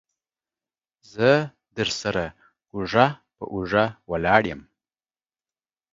[1.13, 1.29] زه
[1.77, 2.25] درسره
[2.73, 3.05] اوږه
[3.35, 4.61] په اوږه ولاړ يم.